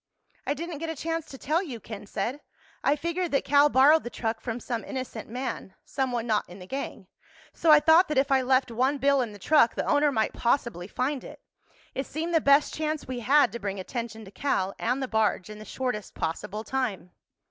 "I 0.47 0.55
didn't 0.55 0.79
get 0.79 0.89
a 0.89 0.95
chance 0.95 1.27
to 1.27 1.37
tell 1.37 1.61
you," 1.61 1.79
Ken 1.79 2.07
said. 2.07 2.41
"I 2.83 2.95
figured 2.95 3.29
that 3.33 3.45
Cal 3.45 3.69
borrowed 3.69 4.03
the 4.03 4.09
truck 4.09 4.41
from 4.41 4.59
some 4.59 4.83
innocent 4.83 5.29
man—someone 5.29 6.25
not 6.25 6.49
in 6.49 6.57
the 6.57 6.65
gang. 6.65 7.05
So 7.53 7.69
I 7.69 7.79
thought 7.79 8.07
that 8.07 8.17
if 8.17 8.31
I 8.31 8.41
left 8.41 8.71
one 8.71 8.97
bill 8.97 9.21
in 9.21 9.31
the 9.31 9.37
truck 9.37 9.75
the 9.75 9.85
owner 9.85 10.11
might 10.11 10.33
possibly 10.33 10.87
find 10.87 11.23
it. 11.23 11.39
It 11.93 12.07
seemed 12.07 12.33
the 12.33 12.41
best 12.41 12.73
chance 12.73 13.07
we 13.07 13.19
had 13.19 13.51
to 13.51 13.59
bring 13.59 13.79
attention 13.79 14.25
to 14.25 14.31
Cal 14.31 14.73
and 14.79 15.03
the 15.03 15.07
barge 15.07 15.51
in 15.51 15.59
the 15.59 15.65
shortest 15.65 16.15
possible 16.15 16.63
time." 16.63 17.11